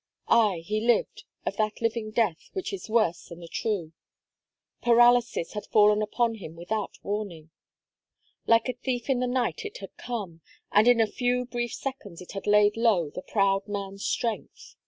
Ay, 0.29 0.63
he 0.65 0.81
lived, 0.81 1.25
of 1.45 1.57
that 1.57 1.79
living 1.79 2.09
death, 2.09 2.49
which 2.53 2.73
is 2.73 2.89
worse 2.89 3.27
than 3.27 3.39
the 3.39 3.47
true. 3.47 3.93
Paralysis 4.81 5.53
had 5.53 5.67
fallen 5.67 6.01
upon 6.01 6.33
him 6.33 6.55
without 6.55 6.97
warning. 7.03 7.51
Like 8.47 8.67
a 8.67 8.73
thief 8.73 9.11
in 9.11 9.19
the 9.19 9.27
night 9.27 9.63
it 9.63 9.77
had 9.77 9.95
come; 9.97 10.41
and 10.71 10.87
in 10.87 10.99
a 10.99 11.05
few 11.05 11.45
brief 11.45 11.73
seconds 11.75 12.19
it 12.19 12.31
had 12.31 12.47
laid 12.47 12.75
low 12.77 13.11
the 13.11 13.21
proud 13.21 13.67
man's 13.67 14.03
strength. 14.03 14.75